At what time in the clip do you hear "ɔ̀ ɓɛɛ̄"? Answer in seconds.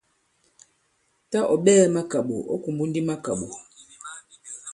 1.53-1.87